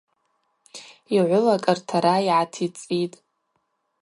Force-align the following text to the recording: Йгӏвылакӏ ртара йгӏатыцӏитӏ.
Йгӏвылакӏ 1.15 1.69
ртара 1.77 2.15
йгӏатыцӏитӏ. 2.27 3.17